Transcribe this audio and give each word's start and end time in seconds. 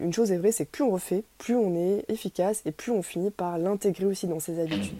Une 0.00 0.12
chose 0.12 0.30
est 0.30 0.38
vraie, 0.38 0.52
c'est 0.52 0.64
que 0.64 0.70
plus 0.70 0.84
on 0.84 0.90
refait, 0.90 1.24
plus 1.38 1.56
on 1.56 1.74
est 1.74 2.04
efficace 2.08 2.62
et 2.64 2.70
plus 2.70 2.92
on 2.92 3.02
finit 3.02 3.32
par 3.32 3.58
l'intégrer 3.58 4.04
aussi 4.04 4.28
dans 4.28 4.38
ses 4.38 4.60
habitudes. 4.60 4.96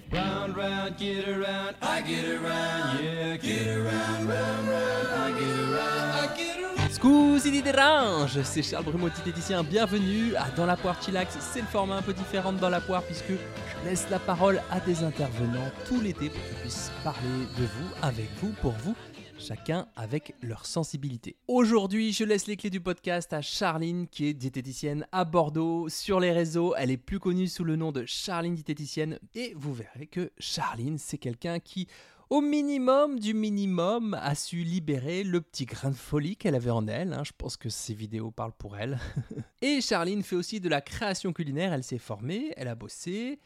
Scusi 6.91 7.53
di 7.53 7.63
dérange, 7.63 8.43
c'est 8.43 8.63
Charles 8.63 8.87
Brumeau, 8.87 9.09
diététicien. 9.09 9.63
Bienvenue 9.63 10.35
à 10.35 10.51
Dans 10.57 10.67
la 10.67 10.77
poire 10.77 11.01
chillax. 11.01 11.37
C'est 11.39 11.61
le 11.61 11.67
format 11.67 11.99
un 11.99 12.03
peu 12.03 12.13
différent 12.13 12.53
de 12.53 12.59
Dans 12.59 12.69
la 12.69 12.81
poire 12.81 13.05
puisque 13.05 13.31
je 13.31 13.89
laisse 13.89 14.11
la 14.11 14.19
parole 14.19 14.61
à 14.69 14.81
des 14.81 15.05
intervenants 15.05 15.71
tout 15.87 16.01
l'été 16.01 16.29
pour 16.29 16.43
qu'ils 16.43 16.57
puissent 16.63 16.91
parler 17.05 17.47
de 17.57 17.63
vous, 17.63 17.89
avec 18.03 18.29
vous, 18.43 18.51
pour 18.61 18.73
vous 18.73 18.97
chacun 19.39 19.87
avec 19.97 20.35
leur 20.43 20.67
sensibilité. 20.67 21.37
Aujourd'hui, 21.47 22.13
je 22.13 22.25
laisse 22.25 22.47
les 22.47 22.57
clés 22.57 22.71
du 22.71 22.81
podcast 22.81 23.33
à 23.33 23.41
Charline, 23.41 24.09
qui 24.09 24.27
est 24.27 24.35
diététicienne 24.35 25.07
à 25.13 25.25
Bordeaux. 25.25 25.89
Sur 25.89 26.21
les 26.21 26.33
réseaux, 26.33 26.75
elle 26.77 26.91
est 26.91 26.97
plus 26.97 27.21
connue 27.21 27.47
sous 27.47 27.65
le 27.65 27.77
nom 27.77 27.93
de 27.93 28.05
Charline 28.07 28.55
diététicienne. 28.55 29.19
Et 29.35 29.55
vous 29.57 29.73
verrez 29.73 30.07
que 30.07 30.33
Charline, 30.39 30.99
c'est 30.99 31.19
quelqu'un 31.19 31.61
qui, 31.61 31.87
au 32.31 32.41
minimum 32.41 33.19
du 33.19 33.33
minimum, 33.33 34.15
a 34.21 34.35
su 34.35 34.59
libérer 34.59 35.23
le 35.23 35.41
petit 35.41 35.67
grain 35.67 35.91
de 35.91 35.97
folie 35.97 36.37
qu'elle 36.37 36.55
avait 36.55 36.71
en 36.71 36.87
elle. 36.89 37.13
Hein. 37.13 37.23
Je 37.25 37.33
pense 37.37 37.57
que 37.57 37.69
ces 37.69 37.95
vidéos 37.95 38.31
parlent 38.31 38.57
pour 38.59 38.77
elle. 38.77 38.99
et 39.63 39.81
Charline 39.81 40.23
fait 40.23 40.37
aussi 40.37 40.61
de 40.61 40.69
la 40.69 40.81
création 40.81 41.33
culinaire. 41.33 41.73
Elle 41.73 41.85
s'est 41.85 41.99
formée, 41.99 42.53
elle 42.57 42.69
a 42.69 42.75
bossé, 42.75 43.39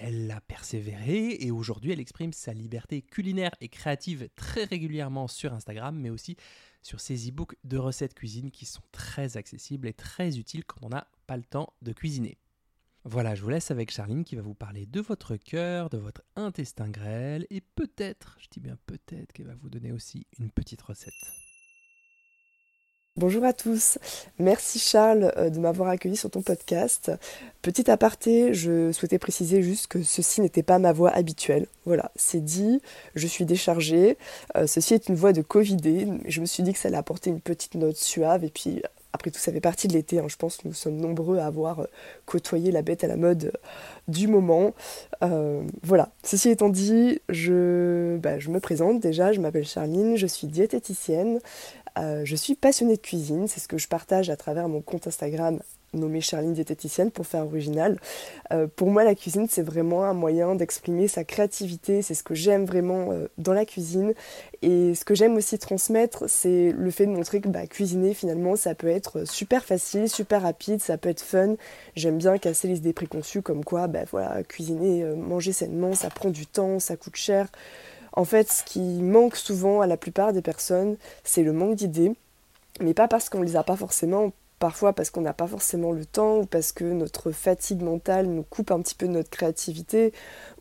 elle 0.00 0.30
a 0.30 0.40
persévéré 0.40 1.36
et 1.40 1.50
aujourd'hui 1.50 1.92
elle 1.92 2.00
exprime 2.00 2.32
sa 2.32 2.52
liberté 2.52 3.02
culinaire 3.02 3.54
et 3.60 3.68
créative 3.68 4.28
très 4.34 4.64
régulièrement 4.64 5.28
sur 5.28 5.52
Instagram, 5.52 5.96
mais 5.98 6.10
aussi 6.10 6.36
sur 6.82 7.00
ses 7.00 7.28
e-books 7.28 7.56
de 7.64 7.76
recettes 7.76 8.14
cuisine 8.14 8.50
qui 8.50 8.64
sont 8.64 8.82
très 8.92 9.36
accessibles 9.36 9.86
et 9.86 9.92
très 9.92 10.38
utiles 10.38 10.64
quand 10.64 10.80
on 10.82 10.88
n'a 10.88 11.06
pas 11.26 11.36
le 11.36 11.44
temps 11.44 11.74
de 11.82 11.92
cuisiner. 11.92 12.38
Voilà, 13.04 13.34
je 13.34 13.42
vous 13.42 13.50
laisse 13.50 13.70
avec 13.70 13.90
Charline 13.90 14.24
qui 14.24 14.36
va 14.36 14.42
vous 14.42 14.54
parler 14.54 14.86
de 14.86 15.00
votre 15.00 15.36
cœur, 15.36 15.88
de 15.90 15.98
votre 15.98 16.22
intestin 16.36 16.88
grêle 16.88 17.46
et 17.50 17.60
peut-être, 17.60 18.36
je 18.40 18.48
dis 18.50 18.60
bien 18.60 18.76
peut-être, 18.86 19.32
qu'elle 19.32 19.46
va 19.46 19.54
vous 19.54 19.70
donner 19.70 19.92
aussi 19.92 20.26
une 20.38 20.50
petite 20.50 20.82
recette. 20.82 21.49
Bonjour 23.20 23.44
à 23.44 23.52
tous, 23.52 23.98
merci 24.38 24.78
Charles 24.78 25.30
euh, 25.36 25.50
de 25.50 25.58
m'avoir 25.58 25.90
accueilli 25.90 26.16
sur 26.16 26.30
ton 26.30 26.40
podcast. 26.40 27.12
Petit 27.60 27.90
aparté, 27.90 28.54
je 28.54 28.92
souhaitais 28.92 29.18
préciser 29.18 29.60
juste 29.60 29.88
que 29.88 30.02
ceci 30.02 30.40
n'était 30.40 30.62
pas 30.62 30.78
ma 30.78 30.94
voix 30.94 31.10
habituelle. 31.10 31.66
Voilà, 31.84 32.12
c'est 32.16 32.42
dit, 32.42 32.80
je 33.14 33.26
suis 33.26 33.44
déchargée. 33.44 34.16
Euh, 34.56 34.66
ceci 34.66 34.94
est 34.94 35.10
une 35.10 35.16
voix 35.16 35.34
de 35.34 35.42
Covidé. 35.42 36.08
Je 36.26 36.40
me 36.40 36.46
suis 36.46 36.62
dit 36.62 36.72
que 36.72 36.78
ça 36.78 36.88
allait 36.88 36.96
apporter 36.96 37.28
une 37.28 37.42
petite 37.42 37.74
note 37.74 37.98
suave 37.98 38.42
et 38.42 38.48
puis 38.48 38.82
après 39.12 39.30
tout, 39.30 39.40
ça 39.40 39.52
fait 39.52 39.60
partie 39.60 39.86
de 39.86 39.92
l'été. 39.92 40.18
Hein. 40.18 40.26
Je 40.28 40.36
pense 40.36 40.56
que 40.56 40.68
nous 40.68 40.72
sommes 40.72 40.96
nombreux 40.96 41.40
à 41.40 41.44
avoir 41.44 41.80
euh, 41.80 41.86
côtoyé 42.24 42.70
la 42.70 42.80
bête 42.80 43.04
à 43.04 43.06
la 43.06 43.16
mode 43.16 43.52
du 44.08 44.28
moment. 44.28 44.72
voilà. 45.82 46.08
Ceci 46.22 46.48
étant 46.48 46.70
dit, 46.70 47.20
je, 47.28 48.16
bah, 48.16 48.38
je 48.38 48.48
me 48.48 48.60
présente 48.60 48.98
déjà. 49.00 49.32
Je 49.32 49.40
m'appelle 49.40 49.66
Charline, 49.66 50.16
je 50.16 50.26
suis 50.26 50.46
diététicienne. 50.46 51.38
Euh, 51.98 52.22
je 52.24 52.36
suis 52.36 52.54
passionnée 52.54 52.96
de 52.96 53.00
cuisine, 53.00 53.48
c'est 53.48 53.60
ce 53.60 53.68
que 53.68 53.78
je 53.78 53.88
partage 53.88 54.30
à 54.30 54.36
travers 54.36 54.68
mon 54.68 54.80
compte 54.80 55.06
Instagram 55.06 55.58
nommé 55.92 56.20
Charline 56.20 56.52
diététicienne 56.52 57.10
pour 57.10 57.26
faire 57.26 57.44
original. 57.44 57.98
Euh, 58.52 58.68
pour 58.68 58.90
moi, 58.90 59.02
la 59.02 59.16
cuisine, 59.16 59.48
c'est 59.50 59.62
vraiment 59.62 60.04
un 60.04 60.14
moyen 60.14 60.54
d'exprimer 60.54 61.08
sa 61.08 61.24
créativité, 61.24 62.00
c'est 62.02 62.14
ce 62.14 62.22
que 62.22 62.34
j'aime 62.34 62.64
vraiment 62.64 63.10
euh, 63.10 63.26
dans 63.38 63.52
la 63.52 63.64
cuisine. 63.64 64.14
Et 64.62 64.94
ce 64.94 65.04
que 65.04 65.16
j'aime 65.16 65.34
aussi 65.36 65.58
transmettre, 65.58 66.24
c'est 66.28 66.70
le 66.70 66.90
fait 66.92 67.06
de 67.06 67.10
montrer 67.10 67.40
que 67.40 67.48
bah, 67.48 67.66
cuisiner, 67.66 68.14
finalement, 68.14 68.54
ça 68.54 68.76
peut 68.76 68.86
être 68.86 69.26
super 69.28 69.64
facile, 69.64 70.08
super 70.08 70.42
rapide, 70.42 70.80
ça 70.80 70.96
peut 70.96 71.08
être 71.08 71.22
fun. 71.22 71.56
J'aime 71.96 72.18
bien 72.18 72.38
casser 72.38 72.68
les 72.68 72.76
idées 72.76 72.92
préconçues 72.92 73.42
comme 73.42 73.64
quoi, 73.64 73.88
bah, 73.88 74.04
voilà, 74.12 74.44
cuisiner, 74.44 75.04
manger 75.16 75.52
sainement, 75.52 75.94
ça 75.94 76.08
prend 76.08 76.30
du 76.30 76.46
temps, 76.46 76.78
ça 76.78 76.96
coûte 76.96 77.16
cher. 77.16 77.48
En 78.12 78.24
fait, 78.24 78.50
ce 78.50 78.64
qui 78.64 78.80
manque 78.80 79.36
souvent 79.36 79.80
à 79.80 79.86
la 79.86 79.96
plupart 79.96 80.32
des 80.32 80.42
personnes, 80.42 80.96
c'est 81.24 81.42
le 81.42 81.52
manque 81.52 81.76
d'idées, 81.76 82.14
mais 82.80 82.94
pas 82.94 83.08
parce 83.08 83.28
qu'on 83.28 83.40
ne 83.40 83.44
les 83.44 83.56
a 83.56 83.62
pas 83.62 83.76
forcément, 83.76 84.32
parfois 84.60 84.92
parce 84.92 85.10
qu'on 85.10 85.22
n'a 85.22 85.32
pas 85.32 85.46
forcément 85.46 85.90
le 85.90 86.04
temps 86.04 86.40
ou 86.40 86.46
parce 86.46 86.70
que 86.70 86.84
notre 86.84 87.32
fatigue 87.32 87.82
mentale 87.82 88.26
nous 88.26 88.42
coupe 88.42 88.70
un 88.70 88.80
petit 88.80 88.94
peu 88.94 89.06
notre 89.06 89.30
créativité 89.30 90.12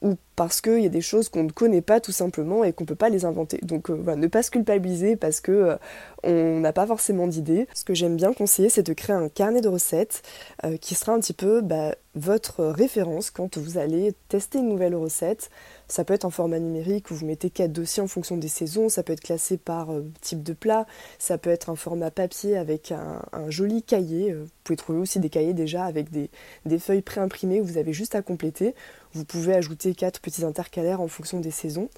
ou 0.01 0.15
parce 0.37 0.61
qu'il 0.61 0.79
y 0.79 0.85
a 0.85 0.89
des 0.89 1.01
choses 1.01 1.27
qu'on 1.27 1.43
ne 1.43 1.51
connaît 1.51 1.81
pas 1.81 1.99
tout 1.99 2.13
simplement 2.13 2.63
et 2.63 2.71
qu'on 2.71 2.85
ne 2.85 2.87
peut 2.87 2.95
pas 2.95 3.09
les 3.09 3.25
inventer. 3.25 3.59
Donc 3.61 3.89
euh, 3.89 3.93
voilà, 3.93 4.17
ne 4.17 4.27
pas 4.27 4.41
se 4.41 4.51
culpabiliser 4.51 5.17
parce 5.17 5.41
que 5.41 5.51
euh, 5.51 5.75
on 6.23 6.61
n'a 6.61 6.71
pas 6.71 6.87
forcément 6.87 7.27
d'idées. 7.27 7.67
Ce 7.73 7.83
que 7.83 7.93
j'aime 7.93 8.15
bien 8.15 8.31
conseiller, 8.31 8.69
c'est 8.69 8.83
de 8.87 8.93
créer 8.93 9.17
un 9.17 9.27
carnet 9.27 9.59
de 9.59 9.67
recettes 9.67 10.23
euh, 10.63 10.77
qui 10.77 10.95
sera 10.95 11.11
un 11.11 11.19
petit 11.19 11.33
peu 11.33 11.59
bah, 11.59 11.93
votre 12.15 12.65
référence 12.65 13.29
quand 13.29 13.57
vous 13.57 13.77
allez 13.77 14.13
tester 14.29 14.59
une 14.59 14.69
nouvelle 14.69 14.95
recette. 14.95 15.49
Ça 15.87 16.03
peut 16.03 16.13
être 16.13 16.25
en 16.25 16.29
format 16.29 16.59
numérique 16.59 17.11
où 17.11 17.15
vous 17.15 17.25
mettez 17.25 17.49
quatre 17.49 17.71
dossiers 17.71 18.01
en 18.01 18.07
fonction 18.07 18.37
des 18.37 18.47
saisons, 18.47 18.89
ça 18.89 19.03
peut 19.03 19.13
être 19.13 19.21
classé 19.21 19.57
par 19.57 19.91
euh, 19.91 20.09
type 20.21 20.41
de 20.43 20.53
plat, 20.53 20.85
ça 21.19 21.37
peut 21.37 21.49
être 21.49 21.69
un 21.69 21.75
format 21.75 22.11
papier 22.11 22.57
avec 22.57 22.91
un, 22.91 23.21
joli 23.49 23.83
cahier. 23.83 24.31
Euh, 24.31 24.43
vous 24.43 24.49
pouvez 24.63 24.77
trouver 24.77 24.99
aussi 24.99 25.19
des 25.19 25.29
cahiers 25.29 25.53
déjà 25.53 25.85
avec 25.85 26.09
des, 26.11 26.29
des 26.65 26.79
feuilles 26.79 27.01
préimprimées 27.01 27.59
que 27.59 27.65
vous 27.65 27.77
avez 27.77 27.93
juste 27.93 28.15
à 28.15 28.21
compléter. 28.21 28.73
Vous 29.13 29.25
pouvez 29.25 29.53
ajouter 29.53 29.93
quatre 29.93 30.19
petits 30.19 30.43
intercalaires 30.43 31.01
en 31.01 31.07
fonction 31.07 31.39
des 31.39 31.51
saisons. 31.51 31.89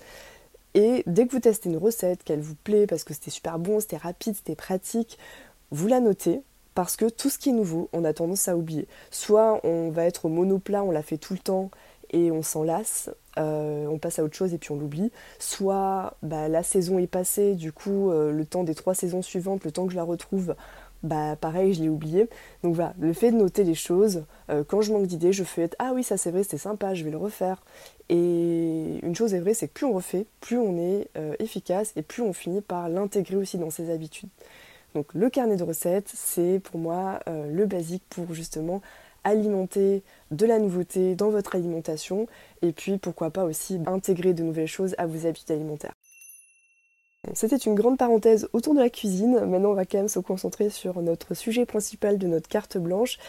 Et 0.74 1.04
dès 1.06 1.28
que 1.28 1.32
vous 1.34 1.40
testez 1.40 1.70
une 1.70 1.78
recette, 1.78 2.24
qu'elle 2.24 2.40
vous 2.40 2.56
plaît 2.56 2.88
parce 2.88 3.04
que 3.04 3.14
c'était 3.14 3.32
super 3.32 3.60
bon, 3.60 3.80
c'était 3.80 3.98
rapide, 3.98 4.36
c'était 4.36 4.56
pratique, 4.56 5.18
vous 5.72 5.88
la 5.88 6.00
notez, 6.00 6.42
parce 6.74 6.96
que 6.96 7.10
tout 7.10 7.30
ce 7.30 7.38
qui 7.38 7.50
est 7.50 7.54
nouveau, 7.54 7.90
on 7.94 8.04
a 8.04 8.14
tendance 8.14 8.48
à 8.48 8.56
oublier. 8.56 8.88
Soit 9.10 9.60
on 9.66 9.90
va 9.90 10.06
être 10.06 10.26
au 10.26 10.30
monoplat, 10.30 10.84
on 10.84 10.92
l'a 10.92 11.04
fait 11.04 11.18
tout 11.18 11.34
le 11.34 11.40
temps 11.40 11.70
et 12.12 12.32
on 12.32 12.42
s'en 12.42 12.64
lasse, 12.64 13.10
euh, 13.38 13.86
on 13.88 13.98
passe 13.98 14.20
à 14.20 14.24
autre 14.24 14.36
chose 14.36 14.54
et 14.54 14.58
puis 14.58 14.72
on 14.72 14.78
l'oublie. 14.78 15.12
Soit 15.40 16.16
bah, 16.24 16.48
la 16.48 16.64
saison 16.64 17.00
est 17.00 17.08
passée, 17.08 17.56
du 17.56 17.72
coup 17.72 18.12
euh, 18.12 18.32
le 18.32 18.46
temps 18.46 18.64
des 18.64 18.76
trois 18.76 18.94
saisons 18.94 19.22
suivantes, 19.22 19.64
le 19.64 19.72
temps 19.72 19.86
que 19.86 19.92
je 19.92 19.98
la 19.98 20.04
retrouve, 20.04 20.56
bah 21.04 21.36
pareil, 21.36 21.74
je 21.74 21.82
l'ai 21.82 21.90
oublié. 21.90 22.30
Donc 22.64 22.76
voilà, 22.76 22.94
le 23.00 23.14
fait 23.14 23.32
de 23.32 23.38
noter 23.38 23.64
les 23.64 23.76
choses, 23.76 24.24
euh, 24.50 24.64
quand 24.66 24.82
je 24.82 24.94
manque 24.94 25.08
d'idées, 25.08 25.34
je 25.34 25.44
fais 25.44 25.70
ah 25.80 25.92
oui 25.96 26.04
ça 26.04 26.18
c'est 26.18 26.32
vrai, 26.32 26.44
c'était 26.44 26.58
sympa, 26.58 26.94
je 26.94 27.04
vais 27.04 27.12
le 27.12 27.18
refaire. 27.18 27.64
Et 28.10 29.00
une 29.04 29.16
chose 29.16 29.34
est 29.34 29.40
vraie, 29.40 29.54
c'est 29.54 29.70
que 29.70 29.74
plus 29.74 29.86
on 29.86 29.94
refait, 29.94 30.26
plus 30.42 30.58
on 30.58 30.78
est 30.78 31.10
efficace 31.40 31.94
et 31.96 32.02
plus 32.02 32.22
on 32.22 32.34
finit 32.34 32.60
par 32.60 32.90
l'intégrer 32.90 33.38
aussi 33.38 33.58
dans 33.58 33.70
ses 33.70 33.90
habitudes. 33.90 34.30
Donc 34.96 35.14
le 35.14 35.30
carnet 35.30 35.56
de 35.56 35.64
recettes, 35.64 36.12
c'est 36.14 36.60
pour 36.60 36.80
moi 36.80 37.20
le 37.28 37.66
basique 37.66 38.04
pour 38.10 38.34
justement 38.34 38.82
alimenter 39.24 40.04
de 40.32 40.46
la 40.46 40.60
nouveauté 40.60 41.16
dans 41.16 41.30
votre 41.30 41.56
alimentation 41.56 42.28
et 42.62 42.72
puis 42.72 42.98
pourquoi 42.98 43.30
pas 43.30 43.44
aussi 43.44 43.80
intégrer 43.86 44.34
de 44.34 44.44
nouvelles 44.44 44.68
choses 44.68 44.96
à 44.98 45.06
vos 45.06 45.28
habitudes 45.28 45.52
alimentaires. 45.52 45.94
C'était 47.36 47.58
une 47.58 47.76
grande 47.76 48.00
parenthèse 48.00 48.50
autour 48.52 48.74
de 48.74 48.80
la 48.80 48.90
cuisine. 48.90 49.46
Maintenant, 49.46 49.72
on 49.72 49.76
va 49.76 49.86
quand 49.86 50.00
même 50.00 50.08
se 50.08 50.18
concentrer 50.18 50.72
sur 50.72 51.00
notre 51.04 51.36
sujet 51.36 51.68
principal 51.68 52.18
de 52.18 52.26
notre 52.26 52.50
carte 52.50 52.80
blanche. 52.80 53.20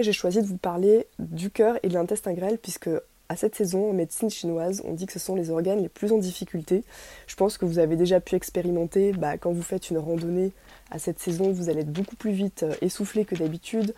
J'ai 0.00 0.14
choisi 0.14 0.40
de 0.40 0.46
vous 0.46 0.56
parler 0.56 1.06
du 1.18 1.50
cœur 1.50 1.78
et 1.82 1.88
de 1.88 1.94
l'intestin 1.94 2.32
grêle 2.32 2.56
puisque 2.56 2.88
à 3.28 3.36
cette 3.36 3.54
saison, 3.54 3.90
en 3.90 3.92
médecine 3.92 4.30
chinoise, 4.30 4.82
on 4.84 4.92
dit 4.92 5.06
que 5.06 5.12
ce 5.12 5.18
sont 5.18 5.34
les 5.34 5.50
organes 5.50 5.80
les 5.80 5.88
plus 5.88 6.12
en 6.12 6.18
difficulté. 6.18 6.84
Je 7.26 7.34
pense 7.36 7.56
que 7.56 7.64
vous 7.64 7.78
avez 7.78 7.96
déjà 7.96 8.20
pu 8.20 8.34
expérimenter 8.34 9.12
bah, 9.12 9.38
quand 9.38 9.52
vous 9.52 9.62
faites 9.62 9.90
une 9.90 9.98
randonnée 9.98 10.52
à 10.90 10.98
cette 10.98 11.18
saison, 11.18 11.50
vous 11.50 11.70
allez 11.70 11.80
être 11.80 11.92
beaucoup 11.92 12.16
plus 12.16 12.32
vite 12.32 12.64
euh, 12.64 12.74
essoufflé 12.82 13.24
que 13.24 13.34
d'habitude. 13.34 13.94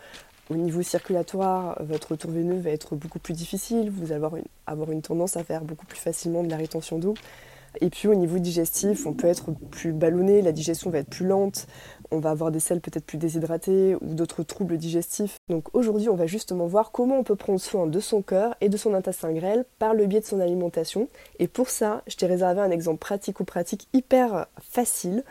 Au 0.49 0.55
niveau 0.55 0.81
circulatoire, 0.81 1.77
votre 1.83 2.11
retour 2.11 2.31
veineux 2.31 2.59
va 2.59 2.69
être 2.69 2.95
beaucoup 2.95 3.19
plus 3.19 3.33
difficile, 3.33 3.89
vous 3.89 4.13
allez 4.13 4.23
avoir 4.65 4.91
une, 4.91 5.01
tendance 5.01 5.35
à 5.35 5.43
faire 5.43 5.61
beaucoup 5.65 5.85
plus 5.85 5.99
facilement 5.99 6.41
de 6.41 6.49
la 6.49 6.55
rétention 6.55 6.97
d'eau. 6.97 7.15
Et 7.81 7.89
puis 7.89 8.07
au 8.07 8.15
niveau 8.15 8.39
digestif, 8.39 9.05
on 9.05 9.13
peut 9.13 9.27
être 9.27 9.51
plus 9.71 9.93
ballonné, 9.93 10.41
la 10.41 10.51
digestion 10.51 10.89
va 10.89 10.99
être 10.99 11.09
plus 11.09 11.25
lente, 11.25 11.67
on 12.11 12.19
va 12.19 12.31
avoir 12.31 12.51
des 12.51 12.59
selles 12.59 12.81
peut-être 12.81 13.05
plus 13.05 13.17
déshydratées 13.17 13.95
ou 13.95 14.13
d'autres 14.13 14.43
troubles 14.43 14.77
digestifs. 14.77 15.37
Donc 15.49 15.67
aujourd'hui, 15.73 16.09
on 16.09 16.15
va 16.15 16.27
justement 16.27 16.67
voir 16.67 16.91
comment 16.91 17.17
on 17.17 17.23
peut 17.23 17.35
prendre 17.35 17.59
soin 17.59 17.87
de 17.87 17.99
son 17.99 18.21
cœur 18.21 18.55
et 18.61 18.69
de 18.69 18.77
son 18.77 18.93
intestin 18.93 19.31
grêle 19.33 19.65
par 19.79 19.93
le 19.93 20.05
biais 20.05 20.21
de 20.21 20.25
son 20.25 20.39
alimentation. 20.39 21.07
Et 21.39 21.47
pour 21.47 21.69
ça, 21.69 22.01
je 22.07 22.15
t'ai 22.15 22.25
réservé 22.25 22.61
un 22.61 22.71
exemple 22.71 22.99
pratique 22.99 23.39
ou 23.39 23.43
pratique 23.43 23.87
hyper 23.93 24.47
facile. 24.61 25.23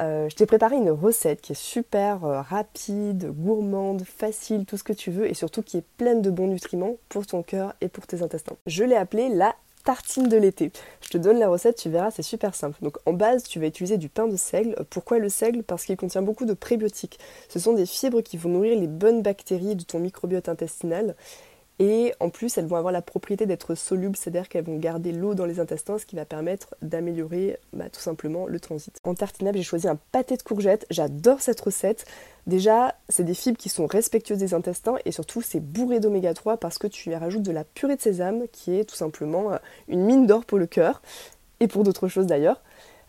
Euh, 0.00 0.28
je 0.30 0.36
t'ai 0.36 0.46
préparé 0.46 0.76
une 0.76 0.90
recette 0.90 1.42
qui 1.42 1.52
est 1.52 1.60
super 1.60 2.24
euh, 2.24 2.40
rapide, 2.40 3.32
gourmande, 3.32 4.02
facile, 4.04 4.64
tout 4.64 4.78
ce 4.78 4.84
que 4.84 4.94
tu 4.94 5.10
veux 5.10 5.28
et 5.28 5.34
surtout 5.34 5.62
qui 5.62 5.76
est 5.76 5.84
pleine 5.98 6.22
de 6.22 6.30
bons 6.30 6.46
nutriments 6.46 6.96
pour 7.08 7.26
ton 7.26 7.42
cœur 7.42 7.74
et 7.82 7.88
pour 7.88 8.06
tes 8.06 8.22
intestins. 8.22 8.56
Je 8.66 8.84
l'ai 8.84 8.96
appelée 8.96 9.28
la 9.28 9.54
tartine 9.84 10.28
de 10.28 10.36
l'été. 10.36 10.72
Je 11.00 11.08
te 11.08 11.18
donne 11.18 11.38
la 11.38 11.48
recette, 11.48 11.76
tu 11.76 11.90
verras, 11.90 12.10
c'est 12.10 12.22
super 12.22 12.54
simple. 12.54 12.78
Donc 12.82 12.98
en 13.06 13.12
base, 13.12 13.44
tu 13.44 13.60
vas 13.60 13.66
utiliser 13.66 13.98
du 13.98 14.08
pain 14.08 14.26
de 14.26 14.36
seigle. 14.36 14.76
Pourquoi 14.90 15.18
le 15.18 15.28
seigle? 15.28 15.62
Parce 15.62 15.84
qu'il 15.84 15.96
contient 15.96 16.22
beaucoup 16.22 16.44
de 16.44 16.52
prébiotiques. 16.52 17.18
Ce 17.48 17.58
sont 17.58 17.72
des 17.72 17.86
fibres 17.86 18.20
qui 18.20 18.36
vont 18.36 18.50
nourrir 18.50 18.78
les 18.78 18.86
bonnes 18.86 19.22
bactéries 19.22 19.76
de 19.76 19.84
ton 19.84 19.98
microbiote 19.98 20.48
intestinal 20.48 21.14
Et 21.80 22.12
en 22.20 22.28
plus, 22.28 22.58
elles 22.58 22.66
vont 22.66 22.76
avoir 22.76 22.92
la 22.92 23.00
propriété 23.00 23.46
d'être 23.46 23.74
solubles, 23.74 24.14
c'est-à-dire 24.14 24.50
qu'elles 24.50 24.66
vont 24.66 24.76
garder 24.76 25.12
l'eau 25.12 25.34
dans 25.34 25.46
les 25.46 25.60
intestins, 25.60 25.96
ce 25.96 26.04
qui 26.04 26.14
va 26.14 26.26
permettre 26.26 26.74
d'améliorer 26.82 27.58
bah, 27.72 27.88
tout 27.88 28.02
simplement 28.02 28.46
le 28.46 28.60
transit. 28.60 28.98
En 29.02 29.14
tartinade, 29.14 29.56
j'ai 29.56 29.62
choisi 29.62 29.88
un 29.88 29.96
pâté 30.12 30.36
de 30.36 30.42
courgettes. 30.42 30.84
J'adore 30.90 31.40
cette 31.40 31.58
recette. 31.58 32.04
Déjà, 32.46 32.94
c'est 33.08 33.24
des 33.24 33.32
fibres 33.32 33.56
qui 33.56 33.70
sont 33.70 33.86
respectueuses 33.86 34.38
des 34.38 34.52
intestins 34.52 34.96
et 35.06 35.10
surtout 35.10 35.40
c'est 35.40 35.60
bourré 35.60 36.00
d'oméga 36.00 36.34
3 36.34 36.58
parce 36.58 36.76
que 36.76 36.86
tu 36.86 37.10
y 37.10 37.14
rajoutes 37.14 37.42
de 37.42 37.52
la 37.52 37.64
purée 37.64 37.96
de 37.96 38.02
sésame 38.02 38.42
qui 38.52 38.78
est 38.78 38.84
tout 38.84 38.94
simplement 38.94 39.52
euh, 39.52 39.56
une 39.88 40.04
mine 40.04 40.26
d'or 40.26 40.44
pour 40.44 40.58
le 40.58 40.66
cœur 40.66 41.00
et 41.60 41.66
pour 41.66 41.82
d'autres 41.82 42.08
choses 42.08 42.26
d'ailleurs. 42.26 42.60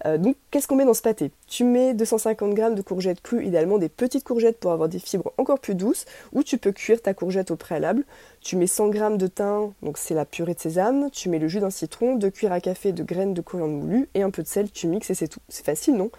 Euh, 0.06 0.18
donc, 0.18 0.36
qu'est-ce 0.50 0.68
qu'on 0.68 0.76
met 0.76 0.86
dans 0.86 0.94
ce 0.94 1.02
pâté? 1.02 1.32
Tu 1.48 1.64
mets 1.64 1.94
250 1.94 2.56
g 2.56 2.70
de 2.74 2.82
courgettes 2.82 3.22
crues, 3.22 3.46
idéalement 3.46 3.78
des 3.78 3.90
petites 3.90 4.24
courgettes 4.24 4.60
pour 4.60 4.72
avoir 4.72 4.90
des 4.90 5.00
fibres 5.00 5.32
encore 5.38 5.60
plus 5.60 5.76
douces, 5.76 6.06
ou 6.34 6.44
tu 6.44 6.58
peux 6.58 6.72
cuire 6.72 7.02
ta 7.02 7.14
courgette 7.14 7.52
au 7.52 7.56
préalable. 7.56 8.04
Tu 8.42 8.56
mets 8.56 8.68
100 8.68 8.92
g 8.92 9.00
de 9.18 9.28
thym, 9.28 9.74
donc 9.82 9.98
c'est 9.98 10.14
la 10.14 10.26
purée 10.26 10.54
de 10.54 10.60
sésame. 10.60 11.10
Tu 11.12 11.30
mets 11.30 11.40
le 11.40 11.48
jus 11.48 11.60
d'un 11.60 11.70
citron, 11.70 12.16
deux 12.16 12.30
cuillères 12.30 12.54
à 12.54 12.62
café 12.62 12.92
de 12.92 13.04
graines 13.04 13.34
de 13.34 13.42
coriandre 13.42 13.74
moulu 13.74 14.10
et 14.14 14.24
un 14.24 14.32
peu 14.32 14.44
de 14.44 14.48
sel. 14.48 14.72
Tu 14.72 14.88
mixes 14.88 15.10
et 15.10 15.16
c'est 15.16 15.28
tout. 15.28 15.40
C'est 15.50 15.66
facile, 15.66 15.96
non? 15.96 16.10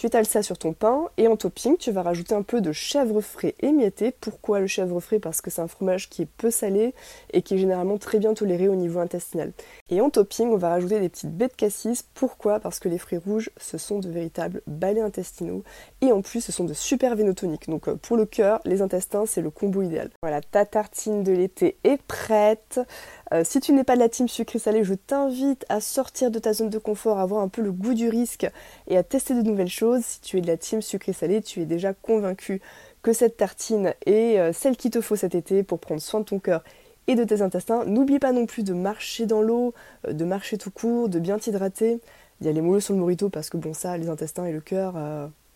Tu 0.00 0.06
étales 0.06 0.24
ça 0.24 0.42
sur 0.42 0.56
ton 0.56 0.72
pain 0.72 1.10
et 1.18 1.28
en 1.28 1.36
topping, 1.36 1.76
tu 1.76 1.90
vas 1.90 2.00
rajouter 2.00 2.34
un 2.34 2.40
peu 2.40 2.62
de 2.62 2.72
chèvre 2.72 3.20
frais 3.20 3.54
émietté. 3.60 4.14
Pourquoi 4.18 4.58
le 4.58 4.66
chèvre 4.66 4.98
frais? 4.98 5.18
Parce 5.18 5.42
que 5.42 5.50
c'est 5.50 5.60
un 5.60 5.68
fromage 5.68 6.08
qui 6.08 6.22
est 6.22 6.28
peu 6.38 6.50
salé 6.50 6.94
et 7.34 7.42
qui 7.42 7.52
est 7.52 7.58
généralement 7.58 7.98
très 7.98 8.18
bien 8.18 8.32
toléré 8.32 8.66
au 8.66 8.76
niveau 8.76 9.00
intestinal. 9.00 9.52
Et 9.90 10.00
en 10.00 10.08
topping, 10.08 10.48
on 10.48 10.56
va 10.56 10.70
rajouter 10.70 11.00
des 11.00 11.10
petites 11.10 11.36
baies 11.36 11.48
de 11.48 11.52
cassis. 11.52 12.02
Pourquoi? 12.14 12.60
Parce 12.60 12.78
que 12.78 12.88
les 12.88 12.96
fruits 12.96 13.18
rouges, 13.18 13.50
ce 13.58 13.76
sont 13.76 13.98
de 13.98 14.08
véritables 14.08 14.62
balais 14.66 15.02
intestinaux 15.02 15.64
et 16.00 16.12
en 16.12 16.22
plus, 16.22 16.40
ce 16.40 16.50
sont 16.50 16.64
de 16.64 16.72
super 16.72 17.14
vénotoniques. 17.14 17.68
Donc 17.68 17.86
euh, 17.86 17.96
pour 17.96 18.16
le 18.16 18.24
cœur, 18.24 18.60
les 18.64 18.80
intestins, 18.80 19.26
c'est 19.26 19.42
le 19.42 19.50
combo 19.50 19.82
idéal. 19.82 20.08
Voilà, 20.22 20.40
ta 20.40 20.64
tartine 20.64 21.22
de 21.22 21.32
l'été 21.32 21.76
est 21.84 22.00
prête. 22.00 22.80
Euh, 23.32 23.44
si 23.44 23.60
tu 23.60 23.72
n'es 23.72 23.84
pas 23.84 23.94
de 23.94 24.00
la 24.00 24.08
team 24.08 24.28
sucré-salé, 24.28 24.82
je 24.82 24.94
t'invite 24.94 25.64
à 25.68 25.80
sortir 25.80 26.32
de 26.32 26.38
ta 26.40 26.52
zone 26.52 26.68
de 26.68 26.78
confort, 26.78 27.18
à 27.18 27.22
avoir 27.22 27.42
un 27.42 27.48
peu 27.48 27.62
le 27.62 27.70
goût 27.70 27.94
du 27.94 28.08
risque 28.08 28.50
et 28.88 28.96
à 28.96 29.04
tester 29.04 29.34
de 29.34 29.42
nouvelles 29.42 29.68
choses. 29.68 30.02
Si 30.04 30.20
tu 30.20 30.38
es 30.38 30.40
de 30.40 30.48
la 30.48 30.56
team 30.56 30.82
sucré-salé, 30.82 31.40
tu 31.40 31.60
es 31.60 31.64
déjà 31.64 31.94
convaincu 31.94 32.60
que 33.02 33.12
cette 33.12 33.36
tartine 33.36 33.94
est 34.04 34.38
euh, 34.38 34.52
celle 34.52 34.76
qu'il 34.76 34.90
te 34.90 35.00
faut 35.00 35.16
cet 35.16 35.36
été 35.36 35.62
pour 35.62 35.78
prendre 35.78 36.00
soin 36.00 36.20
de 36.20 36.24
ton 36.24 36.40
cœur 36.40 36.64
et 37.06 37.14
de 37.14 37.22
tes 37.22 37.40
intestins. 37.40 37.84
N'oublie 37.84 38.18
pas 38.18 38.32
non 38.32 38.46
plus 38.46 38.64
de 38.64 38.72
marcher 38.72 39.26
dans 39.26 39.42
l'eau, 39.42 39.74
euh, 40.08 40.12
de 40.12 40.24
marcher 40.24 40.58
tout 40.58 40.72
court, 40.72 41.08
de 41.08 41.20
bien 41.20 41.38
t'hydrater. 41.38 42.00
Il 42.40 42.46
y 42.46 42.48
a 42.48 42.52
les 42.52 42.60
molleux 42.60 42.80
sur 42.80 42.94
le 42.94 43.00
morito 43.00 43.28
parce 43.28 43.48
que 43.48 43.58
bon 43.58 43.74
ça, 43.74 43.96
les 43.96 44.08
intestins 44.08 44.44
et 44.46 44.52
le 44.52 44.60
cœur, 44.60 44.94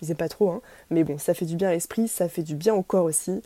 ils 0.02 0.10
aiment 0.10 0.16
pas 0.18 0.28
trop. 0.28 0.50
Hein. 0.50 0.60
Mais 0.90 1.02
bon, 1.02 1.16
ça 1.16 1.32
fait 1.32 1.46
du 1.46 1.56
bien 1.56 1.70
à 1.70 1.72
l'esprit, 1.72 2.08
ça 2.08 2.28
fait 2.28 2.42
du 2.42 2.54
bien 2.54 2.74
au 2.74 2.82
corps 2.82 3.06
aussi, 3.06 3.40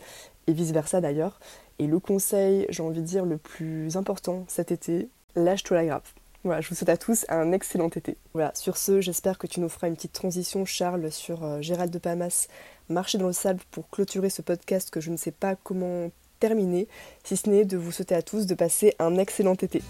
et 0.47 0.51
vice 0.51 0.71
versa 0.71 0.99
d'ailleurs. 0.99 1.39
Et 1.79 1.87
le 1.87 1.99
conseil, 1.99 2.65
j'ai 2.69 2.83
envie 2.83 3.01
de 3.01 3.05
dire, 3.05 3.25
le 3.25 3.37
plus 3.37 3.95
important 3.95 4.43
cet 4.47 4.71
été, 4.71 5.07
lâche-toi 5.35 5.77
la 5.77 5.85
grappe. 5.85 6.07
Voilà, 6.43 6.61
je 6.61 6.69
vous 6.69 6.75
souhaite 6.75 6.89
à 6.89 6.97
tous 6.97 7.25
un 7.29 7.51
excellent 7.51 7.89
été. 7.89 8.17
Voilà, 8.33 8.51
sur 8.53 8.77
ce, 8.77 9.01
j'espère 9.01 9.37
que 9.37 9.47
tu 9.47 9.59
nous 9.59 9.69
feras 9.69 9.87
une 9.87 9.95
petite 9.95 10.13
transition, 10.13 10.65
Charles, 10.65 11.11
sur 11.11 11.43
euh, 11.43 11.61
Gérald 11.61 11.91
de 11.91 11.99
Palmas, 11.99 12.47
Marcher 12.89 13.17
dans 13.17 13.27
le 13.27 13.33
sable 13.33 13.59
pour 13.71 13.89
clôturer 13.89 14.29
ce 14.29 14.41
podcast 14.41 14.89
que 14.89 15.01
je 15.01 15.11
ne 15.11 15.17
sais 15.17 15.31
pas 15.31 15.55
comment 15.55 16.11
terminer, 16.39 16.87
si 17.23 17.35
ce 17.35 17.49
n'est 17.49 17.65
de 17.65 17.77
vous 17.77 17.91
souhaiter 17.91 18.15
à 18.15 18.21
tous 18.21 18.45
de 18.45 18.55
passer 18.55 18.95
un 18.99 19.17
excellent 19.17 19.55
été. 19.55 19.81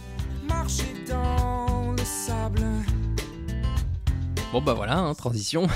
Bon 4.51 4.63
bah 4.63 4.73
voilà, 4.73 4.97
hein, 4.97 5.13
transition. 5.13 5.67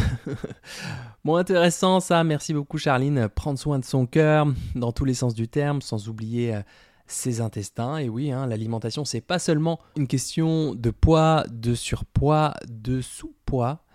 bon 1.24 1.36
intéressant 1.36 2.00
ça, 2.00 2.24
merci 2.24 2.56
beaucoup 2.56 2.80
Charline. 2.80 3.30
Prendre 3.30 3.60
soin 3.60 3.78
de 3.78 3.86
son 3.86 4.08
cœur 4.08 4.48
dans 4.74 4.92
tous 4.92 5.06
les 5.06 5.14
sens 5.14 5.36
du 5.36 5.48
terme, 5.48 5.80
sans 5.84 6.10
oublier 6.10 6.56
euh, 6.56 6.62
ses 7.06 7.40
intestins. 7.40 7.98
Et 7.98 8.10
oui, 8.10 8.32
hein, 8.32 8.48
l'alimentation 8.48 9.06
c'est 9.06 9.22
pas 9.22 9.38
seulement 9.38 9.80
une 9.96 10.08
question 10.08 10.74
de 10.74 10.90
poids, 10.90 11.46
de 11.52 11.76
surpoids, 11.76 12.56
de 12.68 13.02
sous-poids. 13.02 13.86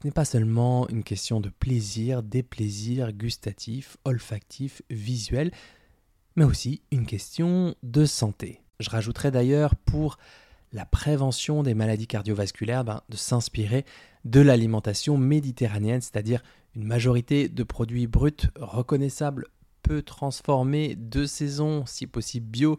Ce 0.00 0.06
n'est 0.06 0.12
pas 0.12 0.24
seulement 0.24 0.88
une 0.88 1.02
question 1.02 1.40
de 1.40 1.48
plaisir, 1.48 2.22
des 2.22 2.44
plaisirs 2.44 3.12
gustatifs, 3.12 3.96
olfactifs, 4.04 4.82
visuels, 4.88 5.50
mais 6.36 6.44
aussi 6.44 6.82
une 6.92 7.06
question 7.06 7.74
de 7.82 8.06
santé. 8.06 8.60
Je 8.78 8.88
rajouterais 8.88 9.32
d'ailleurs 9.32 9.74
pour 9.74 10.16
la 10.72 10.84
prévention 10.84 11.62
des 11.62 11.74
maladies 11.74 12.06
cardiovasculaires 12.06 12.84
ben, 12.84 13.02
de 13.08 13.16
s'inspirer 13.16 13.84
de 14.24 14.40
l'alimentation 14.40 15.16
méditerranéenne, 15.16 16.00
c'est-à-dire 16.00 16.42
une 16.74 16.84
majorité 16.84 17.48
de 17.48 17.62
produits 17.62 18.06
bruts 18.06 18.50
reconnaissables, 18.56 19.46
peu 19.82 20.02
transformés, 20.02 20.94
de 20.96 21.24
saison, 21.24 21.86
si 21.86 22.06
possible 22.06 22.46
bio, 22.46 22.76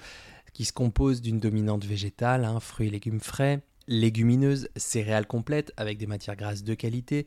qui 0.53 0.65
se 0.65 0.73
composent 0.73 1.21
d'une 1.21 1.39
dominante 1.39 1.85
végétale, 1.85 2.45
hein, 2.45 2.59
fruits 2.59 2.87
et 2.87 2.91
légumes 2.91 3.19
frais, 3.19 3.61
légumineuses, 3.87 4.69
céréales 4.75 5.27
complètes 5.27 5.73
avec 5.77 5.97
des 5.97 6.07
matières 6.07 6.35
grasses 6.35 6.63
de 6.63 6.75
qualité, 6.75 7.25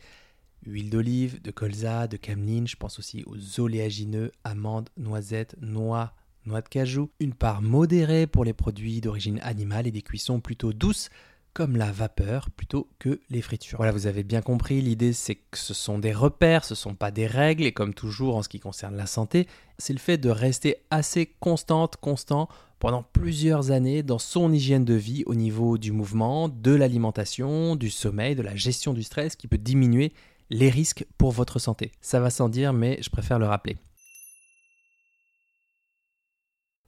huile 0.64 0.90
d'olive, 0.90 1.42
de 1.42 1.50
colza, 1.50 2.06
de 2.06 2.16
cameline, 2.16 2.68
je 2.68 2.76
pense 2.76 2.98
aussi 2.98 3.24
aux 3.26 3.60
oléagineux, 3.60 4.30
amandes, 4.44 4.88
noisettes, 4.96 5.56
noix, 5.60 6.14
noix 6.46 6.60
de 6.60 6.68
cajou, 6.68 7.10
une 7.20 7.34
part 7.34 7.62
modérée 7.62 8.26
pour 8.26 8.44
les 8.44 8.52
produits 8.52 9.00
d'origine 9.00 9.40
animale 9.42 9.86
et 9.86 9.90
des 9.90 10.02
cuissons 10.02 10.40
plutôt 10.40 10.72
douces 10.72 11.10
comme 11.54 11.76
la 11.76 11.92
vapeur 11.92 12.50
plutôt 12.50 12.88
que 12.98 13.20
les 13.28 13.42
fritures. 13.42 13.76
Voilà, 13.76 13.92
vous 13.92 14.06
avez 14.06 14.22
bien 14.22 14.40
compris, 14.40 14.80
l'idée 14.80 15.12
c'est 15.12 15.34
que 15.34 15.58
ce 15.58 15.74
sont 15.74 15.98
des 15.98 16.12
repères, 16.12 16.64
ce 16.64 16.72
ne 16.72 16.76
sont 16.76 16.94
pas 16.94 17.10
des 17.10 17.26
règles, 17.26 17.64
et 17.64 17.72
comme 17.72 17.94
toujours 17.94 18.36
en 18.36 18.42
ce 18.42 18.48
qui 18.48 18.60
concerne 18.60 18.96
la 18.96 19.06
santé, 19.06 19.46
c'est 19.78 19.92
le 19.92 19.98
fait 19.98 20.18
de 20.18 20.30
rester 20.30 20.76
assez 20.90 21.26
constante, 21.40 21.96
constant 21.96 22.48
pendant 22.78 23.02
plusieurs 23.02 23.70
années 23.70 24.02
dans 24.02 24.18
son 24.18 24.52
hygiène 24.52 24.84
de 24.84 24.94
vie 24.94 25.22
au 25.26 25.34
niveau 25.34 25.78
du 25.78 25.92
mouvement, 25.92 26.48
de 26.48 26.72
l'alimentation, 26.72 27.76
du 27.76 27.90
sommeil, 27.90 28.34
de 28.34 28.42
la 28.42 28.56
gestion 28.56 28.92
du 28.92 29.02
stress 29.02 29.36
qui 29.36 29.46
peut 29.46 29.58
diminuer 29.58 30.12
les 30.50 30.68
risques 30.68 31.06
pour 31.16 31.30
votre 31.32 31.58
santé. 31.58 31.92
Ça 32.00 32.18
va 32.18 32.30
sans 32.30 32.48
dire, 32.48 32.72
mais 32.72 32.98
je 33.00 33.10
préfère 33.10 33.38
le 33.38 33.46
rappeler. 33.46 33.76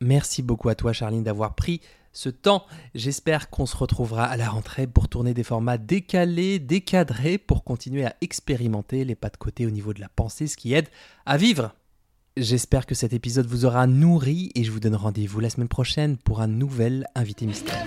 Merci 0.01 0.43
beaucoup 0.43 0.69
à 0.69 0.75
toi 0.75 0.93
Charline 0.93 1.23
d'avoir 1.23 1.55
pris 1.55 1.81
ce 2.13 2.29
temps. 2.29 2.65
J'espère 2.95 3.51
qu'on 3.51 3.67
se 3.67 3.77
retrouvera 3.77 4.25
à 4.25 4.37
la 4.37 4.49
rentrée 4.49 4.87
pour 4.87 5.09
tourner 5.09 5.35
des 5.35 5.43
formats 5.43 5.79
décalés, 5.79 6.59
décadrés, 6.59 7.39
pour 7.39 7.65
continuer 7.65 8.05
à 8.05 8.15
expérimenter 8.21 9.05
les 9.05 9.15
pas 9.15 9.31
de 9.31 9.37
côté 9.37 9.67
au 9.67 9.71
niveau 9.71 9.93
de 9.93 10.01
la 10.01 10.09
pensée, 10.09 10.47
ce 10.47 10.57
qui 10.57 10.73
aide 10.75 10.89
à 11.27 11.37
vivre. 11.37 11.75
J'espère 12.37 12.87
que 12.87 12.95
cet 12.95 13.13
épisode 13.13 13.47
vous 13.47 13.65
aura 13.65 13.87
nourri 13.87 14.51
et 14.55 14.65
je 14.65 14.73
vous 14.73 14.81
donne 14.81 14.97
rendez-vous 14.97 15.39
la 15.41 15.51
semaine 15.51 15.69
prochaine 15.69 16.17
pour 16.17 16.41
un 16.41 16.49
nouvel 16.49 17.07
invité 17.15 17.47
mystère. 17.47 17.87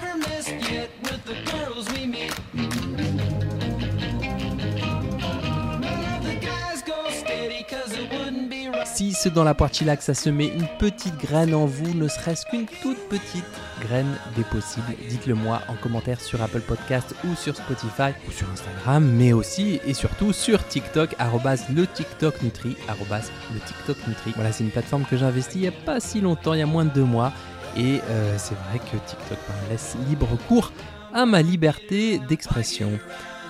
Si 8.94 9.14
ce 9.14 9.30
dans 9.30 9.44
la 9.44 9.54
poire 9.54 9.70
ça 10.00 10.14
se 10.14 10.30
met 10.30 10.48
une 10.48 10.68
petite 10.80 11.18
graine 11.18 11.54
en 11.54 11.66
vous, 11.66 11.94
ne 11.94 12.08
serait-ce 12.08 12.46
qu'une 12.48 12.66
toute 12.82 12.98
petite 13.10 13.46
graine 13.82 14.18
des 14.36 14.44
possibles, 14.44 14.96
dites-le 15.08 15.36
moi 15.36 15.62
en 15.68 15.76
commentaire 15.76 16.20
sur 16.20 16.42
Apple 16.42 16.62
Podcast 16.62 17.14
ou 17.26 17.36
sur 17.36 17.56
Spotify 17.56 18.14
ou 18.28 18.32
sur 18.32 18.50
Instagram, 18.50 19.06
mais 19.06 19.34
aussi 19.34 19.80
et 19.86 19.94
surtout 19.94 20.34
sur 20.34 20.66
TikTok, 20.68 21.16
le 21.20 21.86
TikTok 21.86 22.42
Nutri, 22.42 22.76
le 22.90 23.60
TikTok 23.60 24.08
Nutri. 24.08 24.32
Voilà, 24.36 24.52
c'est 24.52 24.64
une 24.64 24.72
plateforme 24.72 25.06
que 25.06 25.16
j'ai 25.16 25.26
investie 25.26 25.60
il 25.60 25.62
n'y 25.62 25.68
a 25.68 25.72
pas 25.72 26.00
si 26.00 26.22
longtemps, 26.22 26.54
il 26.54 26.60
y 26.60 26.64
a 26.64 26.66
moins 26.66 26.86
de 26.86 26.92
deux 26.92 27.04
mois, 27.04 27.34
et 27.76 28.00
euh, 28.10 28.36
c'est 28.38 28.56
vrai 28.70 28.80
que 28.80 28.98
TikTok 29.06 29.38
me 29.38 29.70
laisse 29.70 29.96
libre 30.10 30.30
cours 30.48 30.72
à 31.14 31.26
ma 31.26 31.42
liberté 31.42 32.20
d'expression. 32.20 33.00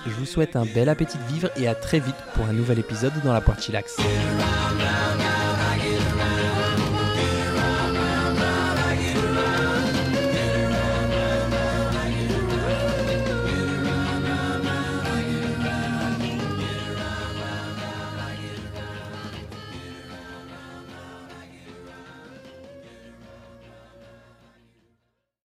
Je 0.08 0.14
vous 0.14 0.24
souhaite 0.24 0.56
un 0.56 0.64
bel 0.64 0.88
appétit 0.88 1.18
de 1.18 1.32
vivre 1.32 1.50
et 1.56 1.68
à 1.68 1.74
très 1.74 2.00
vite 2.00 2.16
pour 2.34 2.46
un 2.46 2.52
nouvel 2.52 2.78
épisode 2.78 3.12
dans 3.22 3.32
la 3.32 3.42
poire 3.42 3.60
chillax. 3.60 3.96